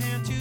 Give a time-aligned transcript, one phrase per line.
[0.00, 0.39] hand to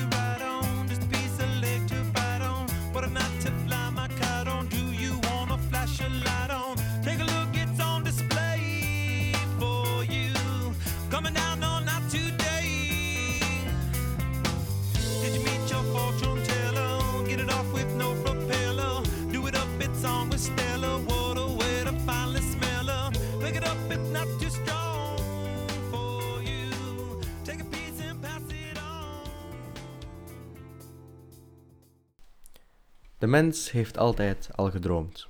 [33.20, 35.28] De mens heeft altijd al gedroomd.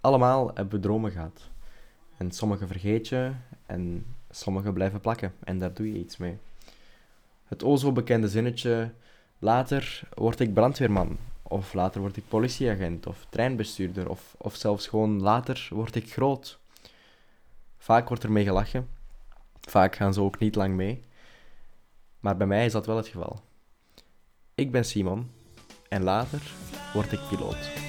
[0.00, 1.48] Allemaal hebben we dromen gehad.
[2.16, 3.32] En sommige vergeet je
[3.66, 6.38] en sommige blijven plakken en daar doe je iets mee.
[7.44, 8.92] Het o zo bekende zinnetje:
[9.38, 15.22] later word ik brandweerman, of later word ik politieagent of treinbestuurder, of, of zelfs gewoon
[15.22, 16.58] later word ik groot.
[17.78, 18.88] Vaak wordt er mee gelachen,
[19.60, 21.02] vaak gaan ze ook niet lang mee.
[22.20, 23.40] Maar bij mij is dat wel het geval.
[24.54, 25.30] Ik ben Simon
[25.88, 26.42] en later
[26.94, 27.84] word ik piloot.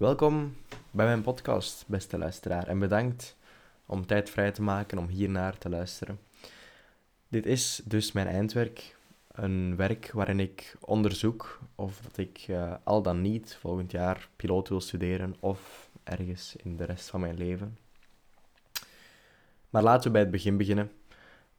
[0.00, 0.59] Welkom
[0.90, 3.36] bij mijn podcast, beste luisteraar, en bedankt
[3.86, 6.18] om tijd vrij te maken om hiernaar te luisteren.
[7.28, 8.96] Dit is dus mijn eindwerk,
[9.32, 14.68] een werk waarin ik onderzoek of dat ik uh, al dan niet volgend jaar piloot
[14.68, 17.78] wil studeren of ergens in de rest van mijn leven.
[19.70, 20.90] Maar laten we bij het begin beginnen.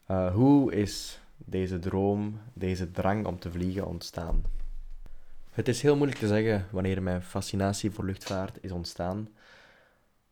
[0.07, 4.43] Uh, hoe is deze droom, deze drang om te vliegen ontstaan?
[5.51, 9.29] Het is heel moeilijk te zeggen wanneer mijn fascinatie voor luchtvaart is ontstaan.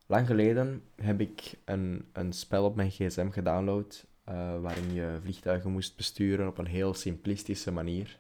[0.06, 5.72] Lang geleden heb ik een, een spel op mijn gsm gedownload uh, waarin je vliegtuigen
[5.72, 8.20] moest besturen op een heel simplistische manier.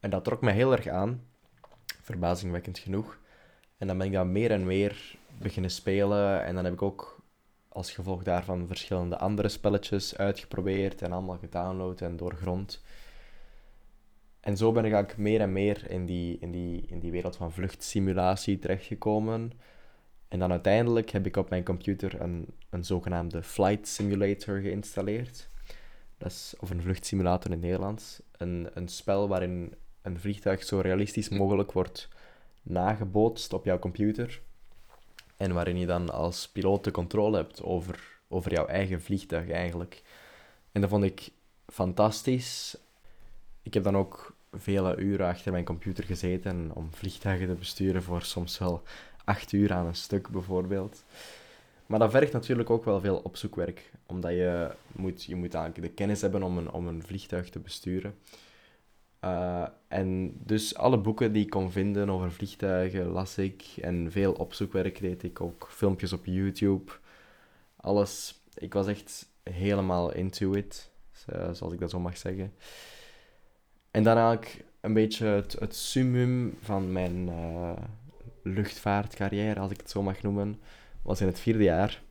[0.00, 1.22] En dat trok mij heel erg aan,
[2.02, 3.18] verbazingwekkend genoeg.
[3.78, 7.22] En dan ben ik dat meer en meer beginnen spelen en dan heb ik ook
[7.68, 12.82] als gevolg daarvan verschillende andere spelletjes uitgeprobeerd en allemaal gedownload en doorgrond.
[14.40, 17.36] En zo ben ik eigenlijk meer en meer in die, in die, in die wereld
[17.36, 19.52] van vluchtsimulatie terechtgekomen.
[20.28, 25.48] En dan uiteindelijk heb ik op mijn computer een, een zogenaamde flight simulator geïnstalleerd.
[26.18, 28.22] Dat is, of een vluchtsimulator in het Nederlands.
[28.36, 32.08] Een, een spel waarin een vliegtuig zo realistisch mogelijk wordt
[32.62, 34.40] nagebootst op jouw computer.
[35.36, 40.02] En waarin je dan als piloot de controle hebt over, over jouw eigen vliegtuig eigenlijk.
[40.72, 41.28] En dat vond ik
[41.66, 42.76] fantastisch.
[43.62, 48.22] Ik heb dan ook vele uren achter mijn computer gezeten om vliegtuigen te besturen voor
[48.22, 48.82] soms wel
[49.24, 51.04] acht uur aan een stuk bijvoorbeeld.
[51.86, 55.94] Maar dat vergt natuurlijk ook wel veel opzoekwerk, omdat je moet, je moet eigenlijk de
[55.94, 58.14] kennis hebben om een, om een vliegtuig te besturen.
[59.24, 64.32] Uh, en dus alle boeken die ik kon vinden over vliegtuigen las ik en veel
[64.32, 66.92] opzoekwerk deed ik, ook filmpjes op YouTube.
[67.76, 70.90] Alles, ik was echt helemaal into it,
[71.52, 72.52] zoals ik dat zo mag zeggen.
[73.90, 75.26] En dan eigenlijk een beetje
[75.58, 77.72] het, summum van mijn uh,
[78.42, 80.60] luchtvaartcarrière, als ik het zo mag noemen,
[81.02, 82.02] was in het vierde jaar.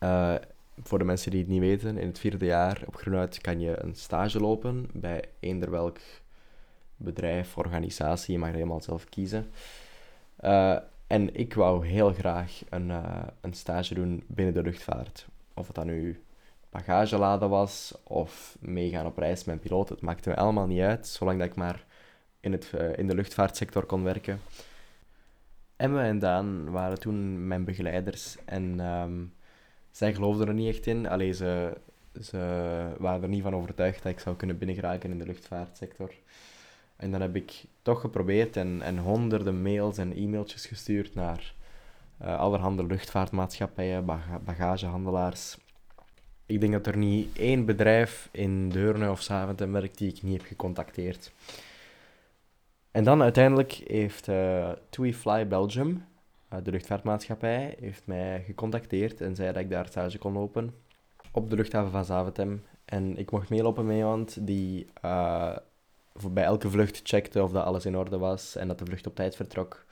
[0.00, 0.34] Uh,
[0.82, 3.82] voor de mensen die het niet weten, in het vierde jaar op Groenuit kan je
[3.82, 5.98] een stage lopen bij eender welk
[6.96, 9.46] bedrijf, organisatie, je mag helemaal zelf kiezen.
[10.40, 12.92] Uh, en ik wou heel graag een,
[13.40, 15.26] een stage doen binnen de luchtvaart.
[15.54, 16.22] Of het dan nu
[16.72, 19.88] bagageladen was of meegaan op reis met een piloot.
[19.88, 21.84] Het maakte me allemaal niet uit, zolang dat ik maar
[22.40, 24.40] in, het, uh, in de luchtvaartsector kon werken.
[25.76, 29.34] Emma en Daan waren toen mijn begeleiders en um,
[29.90, 31.08] zij geloofden er niet echt in.
[31.08, 31.76] Alleen ze,
[32.20, 32.38] ze
[32.98, 36.10] waren er niet van overtuigd dat ik zou kunnen binnengeraken in de luchtvaartsector.
[36.96, 41.54] En dan heb ik toch geprobeerd en, en honderden mails en e-mailtjes gestuurd naar
[42.22, 44.04] uh, allerhande luchtvaartmaatschappijen,
[44.44, 45.58] bagagehandelaars,
[46.52, 50.36] ik denk dat er niet één bedrijf in Deurne of Zaventem werkt die ik niet
[50.36, 51.32] heb gecontacteerd.
[52.90, 56.04] En dan uiteindelijk heeft uh, TUI Fly Belgium,
[56.52, 60.74] uh, de luchtvaartmaatschappij, heeft mij gecontacteerd en zei dat ik daar stage kon lopen
[61.32, 62.62] op de luchthaven van Zaventem.
[62.84, 65.56] En ik mocht meelopen met iemand die uh,
[66.30, 69.14] bij elke vlucht checkte of dat alles in orde was en dat de vlucht op
[69.14, 69.84] tijd vertrok.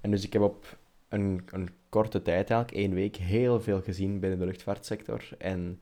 [0.00, 0.76] En dus ik heb op
[1.12, 5.28] een, korte tijd, eigenlijk één week, heel veel gezien binnen de luchtvaartsector.
[5.38, 5.80] En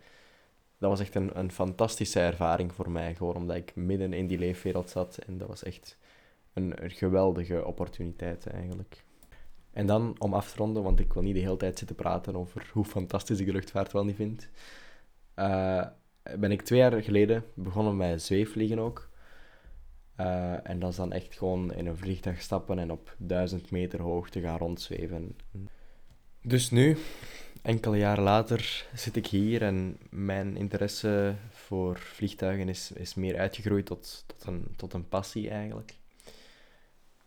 [0.79, 4.39] dat was echt een, een fantastische ervaring voor mij, gewoon omdat ik midden in die
[4.39, 5.19] leefwereld zat.
[5.19, 5.99] En dat was echt
[6.53, 9.05] een, een geweldige opportuniteit eigenlijk.
[9.73, 12.37] En dan, om af te ronden, want ik wil niet de hele tijd zitten praten
[12.37, 14.49] over hoe fantastisch ik de luchtvaart wel niet vind,
[15.37, 15.87] uh,
[16.39, 19.10] ben ik twee jaar geleden begonnen met zweefvliegen ook.
[20.21, 24.01] Uh, en dat is dan echt gewoon in een vliegtuig stappen en op duizend meter
[24.01, 25.37] hoogte gaan rondzweven.
[26.43, 26.97] Dus nu,
[27.63, 33.87] enkele jaren later, zit ik hier en mijn interesse voor vliegtuigen is, is meer uitgegroeid
[33.87, 35.95] tot, tot, een, tot een passie eigenlijk.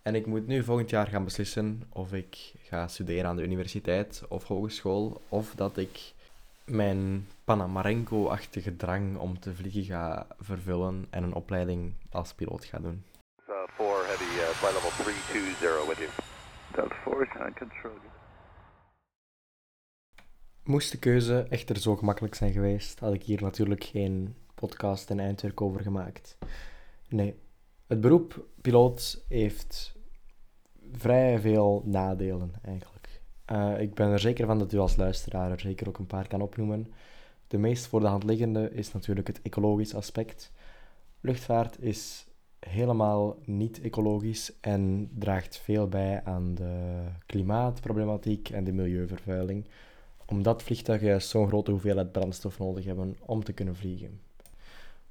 [0.02, 4.24] En ik moet nu volgend jaar gaan beslissen of ik ga studeren aan de universiteit
[4.30, 6.14] of hogeschool, of dat ik
[6.66, 13.04] mijn Panamarenko-achtige drang om te vliegen ga vervullen en een opleiding als piloot ga doen.
[13.50, 16.10] Uh, 4 Heavy, uh, flight level 320 with you.
[16.76, 18.12] Delta 4 is on control.
[20.64, 25.20] Moest de keuze echter zo gemakkelijk zijn geweest, had ik hier natuurlijk geen podcast en
[25.20, 26.38] eindwerk over gemaakt.
[27.10, 27.40] Nee,
[27.88, 29.96] het beroep piloot heeft
[30.92, 32.93] vrij veel nadelen eigenlijk.
[33.52, 36.28] Uh, ik ben er zeker van dat u als luisteraar er zeker ook een paar
[36.28, 36.94] kan opnoemen.
[37.48, 40.52] De meest voor de hand liggende is natuurlijk het ecologisch aspect.
[41.22, 42.28] Luchtvaart is
[42.60, 49.68] helemaal niet ecologisch en draagt veel bij aan de klimaatproblematiek en de milieuvervuiling,
[50.26, 54.20] omdat vliegtuigen juist zo'n grote hoeveelheid brandstof nodig hebben om te kunnen vliegen.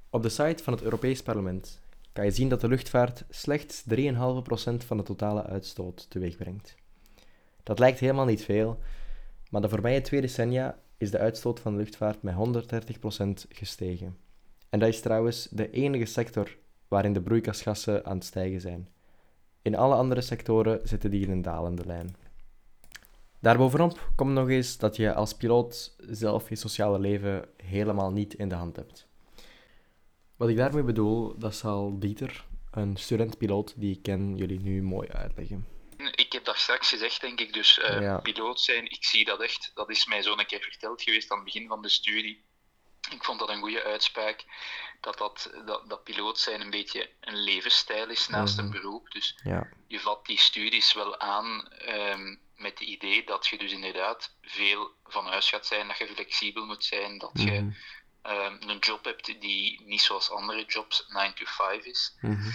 [0.09, 1.81] Op de site van het Europees Parlement
[2.13, 3.95] kan je zien dat de luchtvaart slechts 3,5%
[4.85, 6.75] van de totale uitstoot teweegbrengt.
[7.63, 8.79] Dat lijkt helemaal niet veel,
[9.49, 12.35] maar de voorbije twee decennia is de uitstoot van de luchtvaart met
[13.45, 14.17] 130% gestegen.
[14.69, 16.57] En dat is trouwens de enige sector
[16.87, 18.87] waarin de broeikasgassen aan het stijgen zijn.
[19.61, 22.15] In alle andere sectoren zitten die in een dalende lijn.
[23.39, 28.49] Daarbovenop komt nog eens dat je als piloot zelf je sociale leven helemaal niet in
[28.49, 29.07] de hand hebt.
[30.35, 35.07] Wat ik daarmee bedoel, dat zal Dieter, een student-piloot die ik ken, jullie nu mooi
[35.07, 35.72] uitleggen.
[36.43, 37.53] Heb dat straks gezegd, denk ik.
[37.53, 38.17] Dus uh, ja.
[38.17, 39.71] piloot zijn, ik zie dat echt.
[39.73, 42.43] Dat is mij zo een keer verteld geweest aan het begin van de studie.
[43.09, 44.43] Ik vond dat een goede uitspraak.
[45.01, 48.75] Dat, dat, dat, dat piloot zijn een beetje een levensstijl is naast mm -hmm.
[48.75, 49.11] een beroep.
[49.11, 49.69] Dus ja.
[49.87, 54.91] je vat die studies wel aan um, met het idee dat je dus inderdaad veel
[55.03, 57.75] van huis gaat zijn, dat je flexibel moet zijn, dat je mm
[58.23, 58.35] -hmm.
[58.35, 62.17] um, een job hebt die niet zoals andere jobs 9 to 5 is.
[62.19, 62.53] Mm -hmm.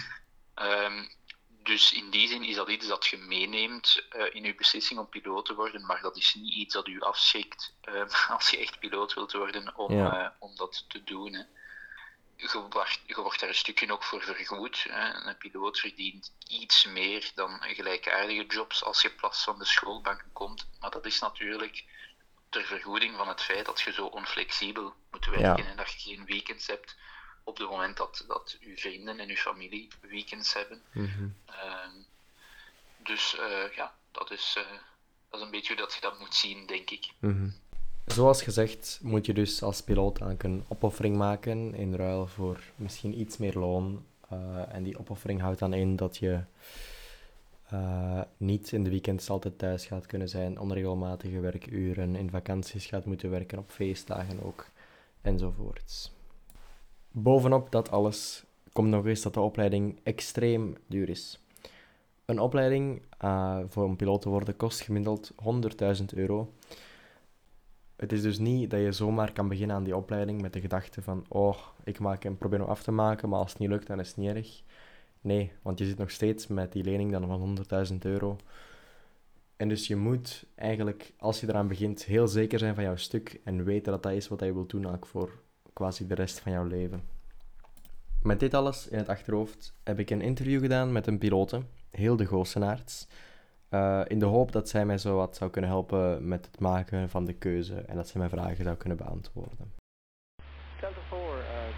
[0.65, 1.17] um,
[1.69, 5.09] dus in die zin is dat iets dat je meeneemt uh, in je beslissing om
[5.09, 8.79] piloot te worden, maar dat is niet iets dat u afschrikt uh, als je echt
[8.79, 10.23] piloot wilt worden om, ja.
[10.23, 11.33] uh, om dat te doen.
[11.33, 11.43] Hè.
[12.35, 14.85] Je, wordt, je wordt daar een stukje ook voor vergoed.
[14.89, 15.27] Hè.
[15.27, 20.69] Een piloot verdient iets meer dan gelijkaardige jobs als je plas van de schoolbank komt,
[20.79, 21.85] maar dat is natuurlijk
[22.49, 25.69] ter vergoeding van het feit dat je zo onflexibel moet werken Ja.
[25.69, 26.95] en dat je geen weekends hebt
[27.49, 30.81] op het moment dat, dat uw vrienden en uw familie weekends hebben.
[30.91, 31.27] Mhm.
[31.45, 31.95] Ehm,
[32.97, 34.77] dus eh, ja, dat is, eh,
[35.29, 37.11] dat is een beetje hoe dat je dat moet zien, denk ik.
[37.19, 37.49] Mhm.
[38.05, 43.19] Zoals gezegd moet je dus als piloot eigenlijk een opoffering maken in ruil voor misschien
[43.19, 44.05] iets meer loon.
[44.33, 46.41] Uh, en die opoffering houdt dan in dat je
[47.73, 53.05] uh, niet in de weekends altijd thuis gaat kunnen zijn, onregelmatige werkuren, in vakanties gaat
[53.05, 54.65] moeten werken, op feestdagen ook,
[55.21, 56.11] enzovoorts.
[57.21, 61.43] Bovenop dat alles komt nog eens dat de opleiding extreem duur is.
[62.25, 65.31] Een opleiding uh, voor een piloot te worden kost gemiddeld
[65.99, 66.53] 100.000 euro.
[67.95, 71.01] Het is dus niet dat je zomaar kan beginnen aan die opleiding met de gedachte
[71.01, 73.87] van oh, ik maak en probeer hem af te maken, maar als het niet lukt,
[73.87, 74.61] dan is het niet erg.
[75.21, 77.57] Nee, want je zit nog steeds met die lening dan van
[77.91, 78.37] 100.000 euro.
[79.55, 83.39] En dus je moet eigenlijk, als je eraan begint, heel zeker zijn van jouw stuk
[83.43, 85.41] en weten dat dat is wat je wilt doen ook voor
[85.79, 87.01] quasi de rest van jouw leven.
[88.21, 92.25] Met dit alles in het achterhoofd heb ik een interview gedaan met een pilote, Hilde
[92.25, 93.07] Goosenaerts,
[93.69, 97.09] uh, in de hoop dat zij mij zo wat zou kunnen helpen met het maken
[97.09, 99.73] van de keuze en dat zij mijn vragen zou kunnen beantwoorden.
[100.79, 101.25] Delta 4, uh,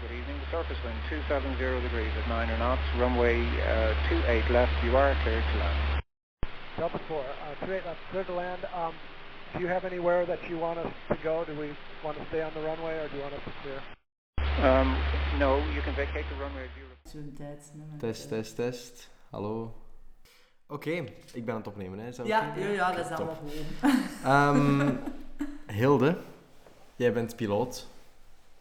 [0.00, 0.38] good evening.
[0.42, 4.74] The surface wind 270 degrees at 9 knots, runway uh, 28 left.
[4.82, 5.78] You are cleared to land.
[6.76, 8.62] Delta 4, uh, 28 left, clear to land.
[8.80, 8.94] Um,
[9.52, 11.44] do you have anywhere that you want us to go?
[11.44, 11.70] Do we
[12.02, 13.80] want to stay on the runway or do you want us to clear?
[14.62, 14.96] Um,
[15.38, 16.84] no, you can vacate the runway if you...
[17.04, 17.98] Zo'n tijdsnummer.
[17.98, 19.10] Test, test, test.
[19.30, 19.74] Hallo.
[20.66, 21.98] Oké, okay, ik ben aan het opnemen.
[21.98, 22.12] Hè.
[22.12, 24.26] Zou ja, ja, ja, dat is allemaal goed.
[24.26, 24.98] um,
[25.78, 26.16] Hilde,
[26.96, 27.88] jij bent piloot.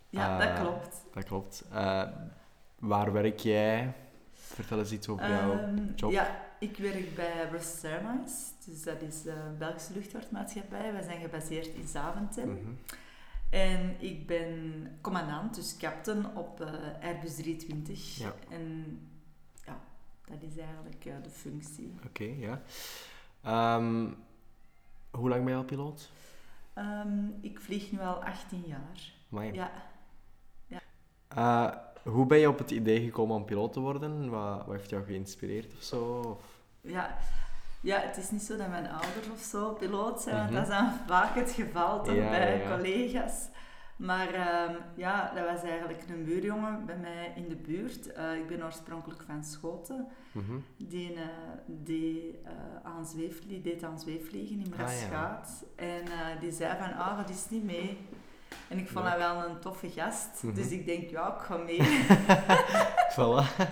[0.10, 1.06] Ja, uh, dat klopt.
[1.14, 1.64] Dat klopt.
[1.74, 2.04] Uh,
[2.80, 3.94] waar werk jij?
[4.34, 6.12] Vertel eens iets over um, jouw job.
[6.12, 8.54] Ja, ik werk bij Rust Airlines.
[8.66, 10.92] Dus dat is een Belgische luchtvaartmaatschappij.
[10.94, 12.50] Wij zijn gebaseerd in Zaventem.
[12.50, 12.78] Mm -hmm.
[13.50, 16.68] En ik ben commandant, dus captain op uh,
[17.02, 18.18] Airbus 320.
[18.18, 18.34] Ja.
[18.50, 19.00] En
[19.66, 19.80] ja,
[20.26, 21.94] dat is eigenlijk uh, de functie.
[21.98, 22.62] Oké, okay,
[23.44, 23.76] ja.
[23.78, 24.16] Um,
[25.12, 26.10] hoe lang ben je al piloot?
[26.78, 29.14] Um, ik vlieg nu al 18 jaar.
[29.32, 29.54] Amai.
[29.54, 29.72] Ja.
[30.68, 30.82] ja.
[31.38, 34.30] Uh, hoe ben je op het idee gekomen om piloot te worden?
[34.30, 36.04] Wat, wat heeft jou geïnspireerd of zo?
[36.04, 36.44] Of?
[36.82, 37.18] Ja.
[37.82, 40.56] ja, het is niet zo dat mijn ouders of zo piloot zijn, mm -hmm.
[40.56, 42.76] want dat is dan vaak het geval toch ja, bij ja.
[42.76, 43.50] collega's.
[44.02, 48.12] Maar ehm, ja, dat was eigenlijk een buurjongen bij mij in de buurt.
[48.12, 50.08] Eh, ik ben oorspronkelijk van Schoten.
[50.32, 50.58] Mhm.
[50.78, 51.22] Die, eh,
[51.66, 52.52] die, eh,
[52.84, 53.08] aan
[53.62, 54.76] deed aan zweefvliegen in Ah, ja.
[54.76, 55.66] Braschaat.
[55.76, 56.04] En
[56.40, 57.98] die zei van, ah, dat is niet mee.
[58.72, 60.44] En ik vond dat wel een toffe gast.
[60.44, 60.54] Mhm.
[60.54, 61.80] Dus ik denk, ja, ik ga mee.
[63.16, 63.68] Voilà.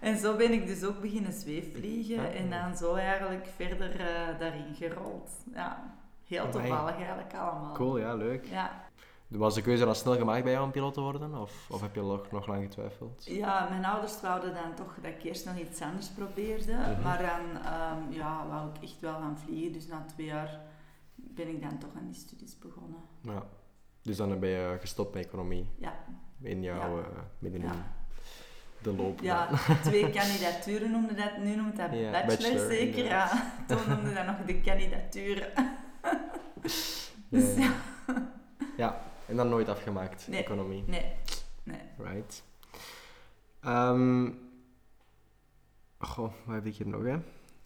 [0.00, 2.18] en zo ben ik dus ook beginnen zweefvliegen.
[2.18, 2.34] Ah.
[2.34, 5.30] En dan zo eigenlijk verder eh, daarin gerold.
[5.54, 5.94] Ja,
[6.26, 6.52] heel Amai.
[6.52, 7.72] toevallig eigenlijk allemaal.
[7.74, 8.46] Cool, ja, leuk.
[8.46, 8.84] Ja,
[9.28, 11.34] Was de keuze dan snel gemaakt bij jou om piloot te worden?
[11.34, 13.24] Of, of heb je nog, nog lang getwijfeld?
[13.26, 16.72] Ja, mijn ouders wouden dan toch dat ik eerst nog iets anders probeerde.
[16.72, 17.02] Mhm.
[17.02, 19.72] Maar dan ehm, ja, wou ik echt wel gaan vliegen.
[19.72, 20.60] Dus na twee jaar
[21.14, 23.00] ben ik dan toch aan die studies begonnen.
[23.20, 23.46] Ja.
[24.06, 25.94] Dus dan ben je gestopt met economie Ja,
[26.40, 27.02] in jouw, Ja.
[27.04, 27.94] eh, midden in ja.
[28.82, 29.20] de loop.
[29.20, 29.48] ja
[29.84, 31.36] twee kandidaturen noemde dat.
[31.38, 33.04] Nu noemt dat Ja, bachelor, bachelor, zeker.
[33.04, 33.28] Ja.
[33.68, 35.52] Toen noemde dat nog de kandidaturen.
[37.30, 37.72] dus Ja,
[38.76, 40.40] ja, en dan nooit afgemaakt, Nee.
[40.42, 40.84] economie.
[40.86, 41.12] nee,
[41.62, 41.80] nee.
[41.98, 42.42] Right.
[43.62, 44.28] Ehm
[45.98, 47.16] goh, wat heb ik hier nog, hè?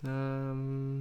[0.03, 0.99] Ehm,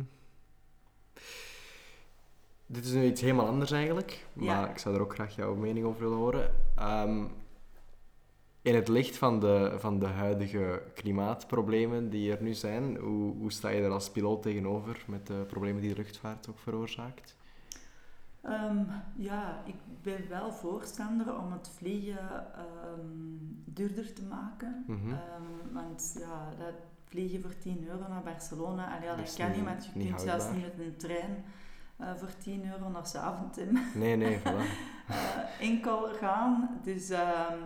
[2.72, 4.70] dit is nu iets helemaal anders eigenlijk, maar Ja.
[4.70, 6.52] ik zou er ook graag jouw mening over willen horen.
[6.76, 7.26] Ehm,
[8.62, 13.52] in het licht van de, van de huidige klimaatproblemen die er nu zijn, hoe, hoe
[13.52, 17.36] sta je er als piloot tegenover met de problemen die de luchtvaart ook veroorzaakt?
[18.42, 18.84] Ehm,
[19.16, 24.84] ja, ik ben wel voorstander om het vliegen ehm, duurder te maken.
[24.88, 25.16] Mhm.
[25.74, 26.74] Want ja, dat
[27.06, 30.52] vliegen voor 10 euro naar Barcelona, allee, Dat dat kan niet, want je kunt zelfs
[30.52, 31.44] niet met een trein
[32.00, 34.66] eh, voor 10 euro naar Zaventem Nee, nee, voilà.
[35.08, 36.80] eh, enkel gaan.
[36.84, 37.58] Dus ehm,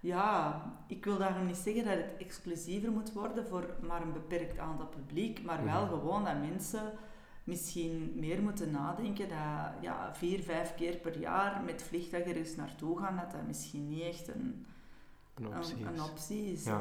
[0.00, 4.58] ja, ik wil daarom niet zeggen dat het exclusiever moet worden voor maar een beperkt
[4.58, 5.90] aantal publiek, maar wel Mhm.
[5.90, 6.92] gewoon dat mensen
[7.44, 9.38] misschien meer moeten nadenken dat
[9.80, 14.02] ja, vier, vijf keer per jaar met vliegtuig ergens naartoe gaan, dat dat misschien niet
[14.02, 14.66] echt een,
[15.34, 16.10] Een optie een, een is.
[16.10, 16.64] optie is.
[16.64, 16.78] Ja.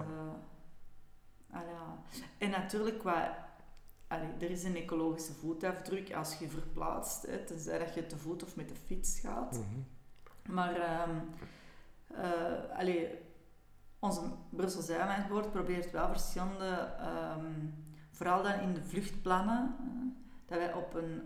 [1.52, 1.58] eh.
[1.60, 1.98] Allee, ja.
[2.38, 3.45] En natuurlijk, qua,
[4.16, 8.44] allee, er is een ecologische voetafdruk als je verplaatst, hè, tenzij dat je te voet
[8.44, 9.52] of met de fiets gaat.
[9.60, 10.54] Mhm.
[10.56, 11.16] Maar ehm
[12.16, 13.10] eh, allee,
[14.00, 17.52] onze Brusselse Airlinesboard probeert wel verschillende, ehm,
[18.12, 19.86] vooral dan in de vluchtplannen, eh,
[20.46, 21.22] dat wij op een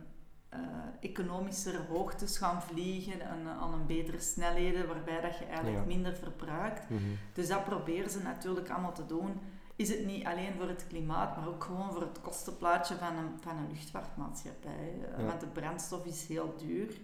[0.50, 0.60] eh
[1.00, 5.84] economischere hoogtes gaan vliegen en aan een betere snelheden, waarbij dat je eigenlijk Ja.
[5.86, 6.90] minder verbruikt.
[6.90, 7.02] Mhm.
[7.34, 9.40] Dus dat proberen ze natuurlijk allemaal te doen.
[9.80, 13.30] Is het niet alleen voor het klimaat, maar ook gewoon voor het kostenplaatje van een,
[13.42, 14.94] van een luchtvaartmaatschappij.
[15.12, 15.26] Eh, Ja.
[15.26, 16.98] Want de brandstof is heel duur.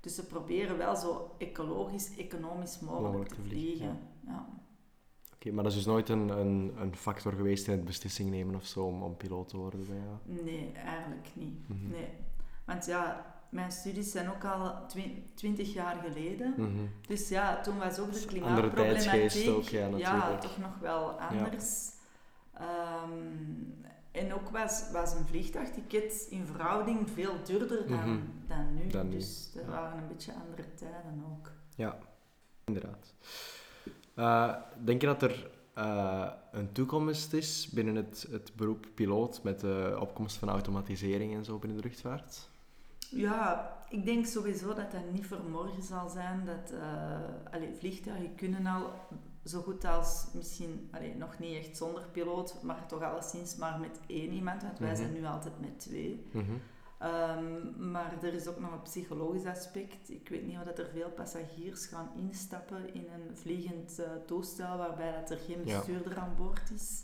[0.00, 3.98] Dus ze proberen wel zo ecologisch, economisch mogelijk, Mogelijk te vliegen, vliegen.
[4.26, 4.46] Ja.
[5.34, 8.54] Oké, maar dat is dus nooit een, een, een factor geweest in het beslissing nemen
[8.54, 10.42] of zo om, om piloot te worden bij jou?
[10.44, 11.68] Nee, eigenlijk niet.
[11.68, 11.90] Mhm.
[11.90, 12.08] Nee.
[12.64, 14.86] Want ja, mijn studies zijn ook al
[15.34, 16.54] twintig jaar geleden.
[16.56, 16.86] Mhm.
[17.06, 20.40] Dus ja, toen was ook de klimaatproblematiek ook, ja, natuurlijk.
[20.40, 21.98] toch nog wel anders.
[22.60, 23.12] Ehm,
[24.10, 28.20] en ook was, was een vliegtuigticket in verhouding veel duurder dan, Mhm.
[28.46, 28.86] dan nu.
[28.86, 29.70] Dan nu, dus dat ja.
[29.70, 31.50] waren een beetje andere tijden ook.
[31.76, 31.98] Ja,
[32.64, 33.14] inderdaad.
[34.14, 39.60] Eh, denk je dat er eh, een toekomst is binnen het, het beroep piloot met
[39.60, 42.48] de opkomst van automatisering en zo binnen de luchtvaart?
[43.10, 46.44] Ja, ik denk sowieso dat dat niet voor morgen zal zijn.
[46.44, 46.72] Dat
[47.52, 48.90] allee, vliegtuigen kunnen al
[49.50, 54.00] zo goed als misschien allee, nog niet echt zonder piloot, maar toch alleszins maar met
[54.06, 54.96] één iemand, want wij Mhm.
[54.98, 56.26] zijn nu altijd met twee.
[56.32, 56.44] Mhm.
[56.98, 60.10] Ehm, maar er is ook nog een psychologisch aspect.
[60.10, 64.76] Ik weet niet of dat er veel passagiers gaan instappen in een vliegend eh, toestel
[64.76, 65.76] waarbij dat er geen Ja.
[65.76, 67.02] bestuurder aan boord is.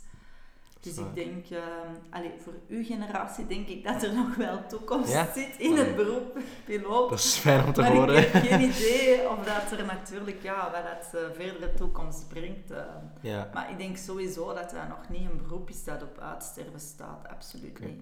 [0.95, 5.11] Dus ik denk, ehm, allee, voor uw generatie denk ik dat er nog wel toekomst
[5.13, 5.31] Ja?
[5.33, 7.09] zit in het beroep piloot.
[7.09, 8.17] Dat is fijn om te maar horen.
[8.17, 12.71] ik heb geen idee of dat er natuurlijk, ja, wat dat eh, verdere toekomst brengt.
[12.71, 12.79] eh.
[13.21, 13.49] Ja.
[13.53, 17.27] maar ik denk sowieso dat dat nog niet een beroep is dat op uitsterven staat.
[17.27, 18.01] Absoluut niet.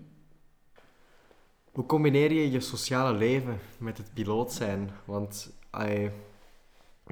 [1.71, 4.89] Hoe combineer je je sociale leven met het piloot zijn?
[5.05, 6.11] Want ai,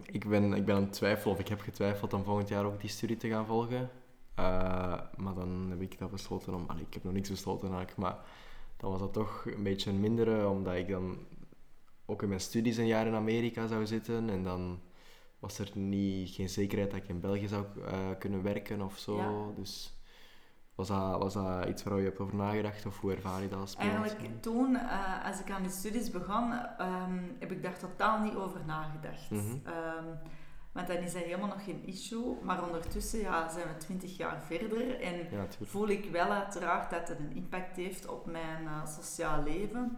[0.06, 2.82] ik, ben, ik ben aan het twijfelen, of ik heb getwijfeld om volgend jaar ook
[2.82, 3.90] die studie te gaan volgen.
[4.36, 6.64] Eh, maar dan heb ik dat besloten om...
[6.68, 8.18] allee, ik heb nog niks besloten eigenlijk, maar
[8.78, 11.18] dan was dat toch een beetje een mindere, omdat ik dan
[12.06, 14.30] ook in mijn studies een jaar in Amerika zou zitten.
[14.30, 14.80] En dan
[15.40, 19.18] was er niet, geen zekerheid dat ik in België zou eh, kunnen werken of zo.
[19.18, 19.56] Ja.
[19.56, 19.98] Dus
[20.76, 22.86] was dat, was dat iets waar je hebt over nagedacht?
[22.86, 23.76] Of hoe ervaar je dat als?
[23.76, 28.36] Eigenlijk toen, eh, als ik aan die studies begon, ehm, heb ik daar totaal niet
[28.36, 29.30] over nagedacht.
[29.30, 29.58] Mhm.
[29.64, 30.06] Ehm,
[30.74, 32.38] want dan is dat helemaal nog geen issue.
[32.42, 37.08] Maar ondertussen ja, zijn we twintig jaar verder en Ja, voel ik wel uiteraard dat
[37.08, 39.98] het een impact heeft op mijn eh, sociaal leven.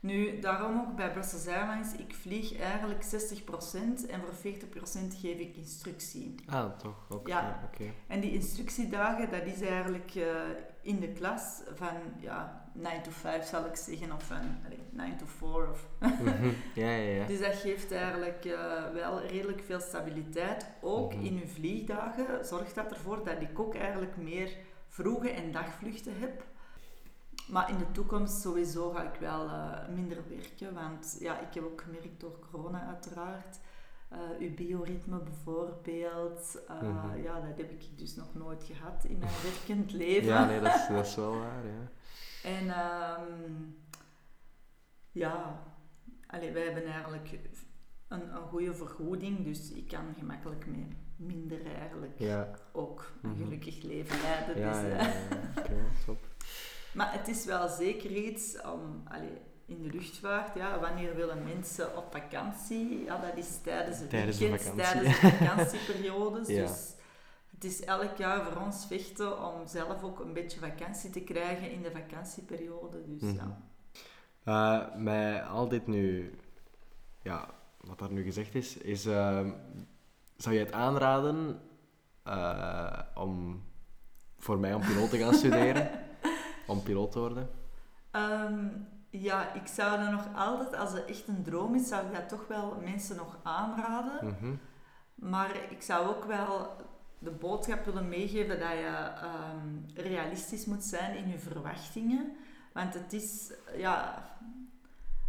[0.00, 5.56] Nu, daarom ook bij Brussels Airlines, ik vlieg eigenlijk 60% en voor 40% geef ik
[5.56, 6.34] instructie.
[6.46, 7.06] Ah, toch?
[7.08, 7.60] Ook, Ja.
[7.72, 7.84] Oké.
[8.06, 10.24] En die instructiedagen, dat is eigenlijk eh,
[10.82, 15.26] in de klas van ja, 9 to 5 zal ik zeggen, of allee, 9 to
[15.26, 15.70] 4.
[15.70, 16.48] Of Mhm.
[16.74, 17.26] Ja, ja, ja.
[17.32, 20.66] Dus dat geeft eigenlijk eh, wel redelijk veel stabiliteit.
[20.80, 21.24] Ook Mhm.
[21.24, 24.50] in uw vliegdagen zorgt dat ervoor dat ik ook eigenlijk meer
[24.88, 26.44] vroege en dagvluchten heb.
[27.48, 31.64] Maar in de toekomst sowieso ga ik wel eh, minder werken, want ja, ik heb
[31.64, 33.58] ook gemerkt door corona uiteraard,
[34.08, 37.22] eh uw bioritme bijvoorbeeld, Mhm.
[37.22, 39.30] ja, dat heb ik dus nog nooit gehad in mijn
[39.66, 40.24] werkend leven.
[40.28, 41.90] Ja, nee, dat is, dat is wel waar, ja.
[42.44, 43.62] En ehm,
[45.12, 45.62] ja,
[46.26, 47.38] allee, wij hebben eigenlijk
[48.08, 53.42] een, een goede vergoeding, dus ik kan gemakkelijk met minder eigenlijk Ja, ook een Mhm.
[53.42, 54.58] gelukkig leven leiden.
[54.58, 55.14] ja, dus, ja, eh,
[55.76, 56.18] ja, top.
[56.94, 61.96] Maar het is wel zeker iets om, allee, in de luchtvaart, ja, wanneer willen mensen
[61.96, 63.04] op vakantie?
[63.04, 64.92] Ja, dat is tijdens het Tijdens de weekend, vakantie.
[64.92, 66.46] tijdens de vakantieperiodes.
[66.46, 66.94] Dus
[67.56, 71.70] het is elk jaar voor ons vechten om zelf ook een beetje vakantie te krijgen
[71.70, 73.02] in de vakantieperiode.
[73.06, 73.34] Dus Mhm.
[73.34, 73.58] ja.
[74.44, 76.34] Eh, met al dit nu,
[77.22, 77.48] ja,
[77.80, 79.50] wat daar nu gezegd is, is ehm,
[80.36, 81.60] zou je het aanraden
[82.22, 83.64] eh, om
[84.38, 85.90] voor mij om piloot te gaan studeren?
[86.66, 87.50] om piloot te worden?
[88.10, 88.68] Ehm,
[89.10, 92.28] ja, ik zou dat nog altijd, als het echt een droom is, zou ik dat
[92.28, 94.26] toch wel mensen nog aanraden.
[94.26, 94.54] Mhm.
[95.14, 96.70] Maar ik zou ook wel
[97.18, 99.68] de boodschap willen meegeven dat je ehm,
[100.08, 102.36] realistisch moet zijn in je verwachtingen.
[102.72, 104.24] Want het is, ja,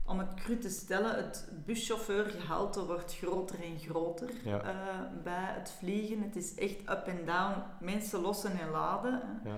[0.05, 4.61] om het cru te stellen, het buschauffeurgehalte wordt groter en groter Ja.
[4.61, 6.21] eh, bij het vliegen.
[6.21, 9.41] Het is echt up en down, mensen lossen en laden.
[9.43, 9.57] Ja.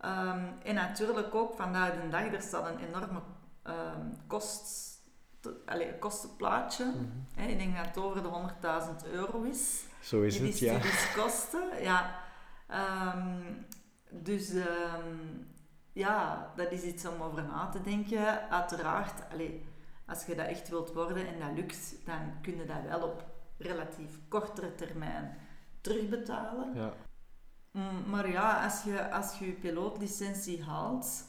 [0.00, 3.20] Ehm, en natuurlijk ook vandaag de dag, er staat een enorme
[3.62, 4.96] ehm, kost,
[5.66, 6.92] allee, kostenplaatje.
[7.34, 8.28] Hè, ik denk dat het over de
[9.06, 9.84] 100.000 euro is.
[10.00, 10.78] Zo is die het, ja.
[10.78, 11.82] studieskosten.
[11.82, 12.20] Ja.
[12.66, 13.52] Ehm,
[14.10, 15.16] dus ehm,
[15.92, 18.50] ja, dat is iets om over na te denken.
[18.50, 19.66] Uiteraard, allee,
[20.06, 23.24] als je dat echt wilt worden en dat lukt, dan kun je dat wel op
[23.58, 25.36] relatief kortere termijn
[25.80, 26.74] terugbetalen.
[26.74, 26.92] ja.
[27.72, 31.26] Mm, maar ja, als je, als je je pilootlicentie haalt...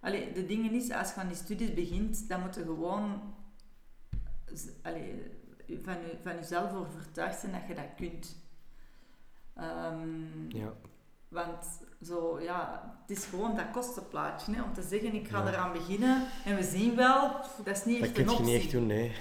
[0.00, 3.34] Allee, de dingen is, als je aan die studies begint, dan moet je gewoon
[4.82, 5.30] allee,
[5.82, 8.36] van, je, van jezelf overtuigd zijn dat je dat kunt.
[9.54, 10.72] Ehm, ja.
[11.28, 11.64] Want
[12.02, 14.54] zo, ja, het is gewoon dat kostenplaatje.
[14.54, 15.48] Hè, om te zeggen, ik ga Ja.
[15.48, 17.30] eraan beginnen en we zien wel,
[17.64, 18.44] dat is niet Dat echt kun je optie.
[18.46, 19.12] niet echt doen, nee.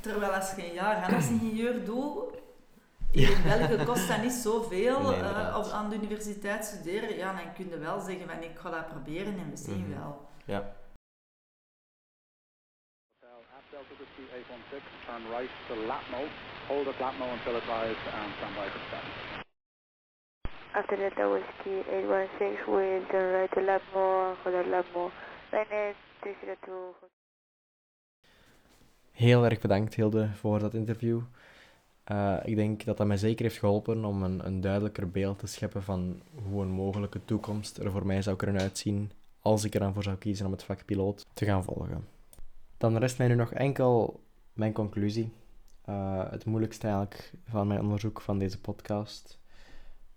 [0.00, 2.22] Terwijl als je een jaar handelsingenieur doet,
[3.12, 7.16] hier in België kost dat niet zoveel Nee, eh, aan de universiteit studeren.
[7.16, 9.98] Ja, dan kun je wel zeggen van ik ga dat proberen en we zien Mhm.
[9.98, 10.28] wel.
[10.44, 10.72] Ja.
[14.30, 16.22] 286, turn right to Latmo.
[16.68, 19.04] Hold at Latmo until advised and stand by for step.
[20.74, 25.10] After Delta Whiskey 816, we turn right to Latmo, hold at Latmo.
[29.12, 31.20] Heel erg bedankt Hilde voor dat interview.
[32.12, 35.46] Uh, ik denk dat dat mij zeker heeft geholpen om een, een duidelijker beeld te
[35.46, 39.10] scheppen van hoe een mogelijke toekomst er voor mij zou kunnen uitzien
[39.40, 42.13] als ik eraan voor zou kiezen om het vakpiloot te gaan volgen.
[42.76, 45.32] Dan rest mij nu nog enkel mijn conclusie.
[45.84, 49.38] Eh, het moeilijkste eigenlijk van mijn onderzoek van deze podcast.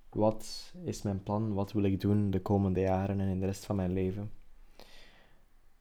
[0.09, 1.53] Wat is mijn plan?
[1.53, 4.31] Wat wil ik doen de komende jaren en in de rest van mijn leven?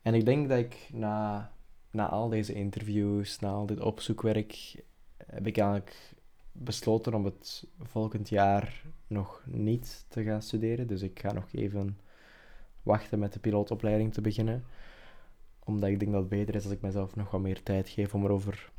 [0.02, 1.50] En ik denk dat ik na
[1.96, 4.82] na al deze interviews, na al dit opzoekwerk,
[5.26, 6.14] heb ik eigenlijk
[6.52, 10.86] besloten om het volgend jaar nog niet te gaan studeren.
[10.86, 11.98] Dus ik ga nog even
[12.82, 14.64] wachten met de pilootopleiding te beginnen.
[15.66, 18.14] Omdat ik denk dat het beter is als ik mezelf nog wat meer tijd geef
[18.14, 18.72] om erover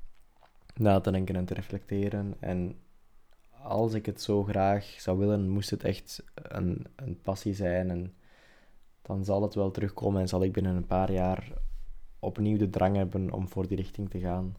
[0.76, 2.36] na te denken en te reflecteren.
[2.40, 2.80] En
[3.64, 7.90] als ik het zo graag zou willen, moest het echt een, een passie zijn.
[7.90, 8.14] En
[9.02, 11.52] dan zal het wel terugkomen en zal ik binnen een paar jaar
[12.20, 14.56] opnieuw de drang hebben om voor die richting te gaan.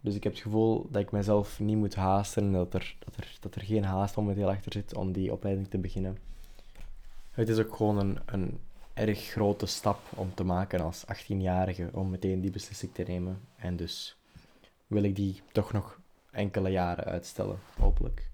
[0.00, 3.16] Dus ik heb het gevoel dat ik mezelf niet moet haasten en dat er, dat
[3.16, 6.18] er, dat er geen haast momenteel achter zit om die opleiding te beginnen.
[7.30, 8.58] Het is ook gewoon een, een
[8.94, 13.40] erg grote stap om te maken als 18-jarige om meteen die beslissing te nemen.
[13.56, 14.16] En dus
[14.86, 18.30] wil ik die toch nog enkele jaren uitstellen, hopelijk.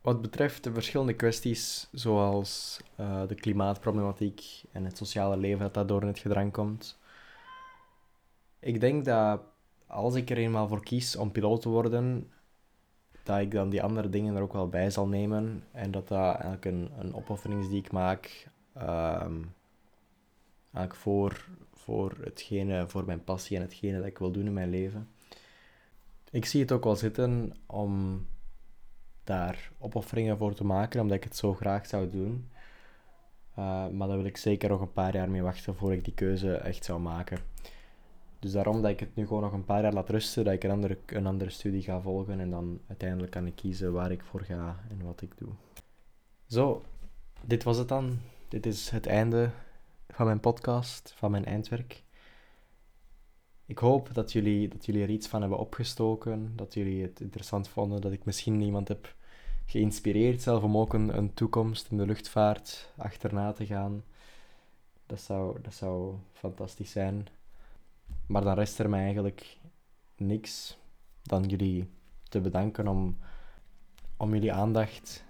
[0.00, 6.00] Wat betreft de verschillende kwesties, zoals eh, de klimaatproblematiek en het sociale leven dat daardoor
[6.00, 6.98] in het gedrang komt.
[8.58, 9.40] Ik denk dat
[9.86, 12.32] als ik er eenmaal voor kies om piloot te worden,
[13.28, 15.64] dat ik dan die andere dingen er ook wel bij zal nemen.
[15.72, 19.36] En dat dat eigenlijk een, een opoffering is die ik maak ehm,
[20.72, 24.70] eigenlijk voor, voor, hetgene, voor mijn passie en hetgene dat ik wil doen in mijn
[24.70, 25.08] leven.
[26.30, 28.26] Ik zie het ook wel zitten om
[29.24, 32.50] daar opofferingen voor te maken, omdat ik het zo graag zou doen.
[33.58, 36.14] Uh, maar daar wil ik zeker nog een paar jaar mee wachten voor ik die
[36.14, 37.38] keuze echt zou maken.
[38.38, 40.64] Dus daarom dat ik het nu gewoon nog een paar jaar laat rusten, dat ik
[40.64, 44.22] een andere, een andere studie ga volgen en dan uiteindelijk kan ik kiezen waar ik
[44.22, 45.48] voor ga en wat ik doe.
[46.46, 46.82] Zo,
[47.44, 48.18] dit was het dan.
[48.48, 49.50] Dit is het einde
[50.08, 52.02] van mijn podcast, van mijn eindwerk.
[53.66, 57.68] Ik hoop dat jullie, dat jullie er iets van hebben opgestoken, dat jullie het interessant
[57.68, 59.14] vonden, dat ik misschien iemand heb
[59.66, 64.04] geïnspireerd zelf om ook een, een toekomst in de luchtvaart achterna te gaan.
[65.06, 67.26] Dat zou, dat zou fantastisch zijn.
[68.28, 69.58] Maar dan rest er mij eigenlijk
[70.16, 70.78] niks
[71.22, 71.88] dan jullie
[72.28, 73.16] te bedanken om,
[74.16, 75.24] om jullie aandacht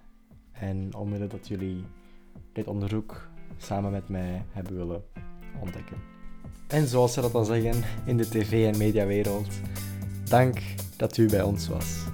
[0.52, 1.84] en om dat jullie
[2.52, 5.04] dit onderzoek samen met mij hebben willen
[5.60, 5.96] ontdekken.
[6.68, 9.60] En zoals ze dat dan zeggen in de tv- en mediawereld,
[10.24, 10.62] dank
[10.96, 12.06] dat u bij ons was.